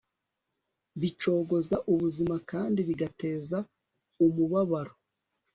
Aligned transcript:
bicogoza 0.99 1.75
ubuzima 1.91 2.35
kandi 2.51 2.79
bigateza 2.87 3.57
umubabaro 4.25 4.93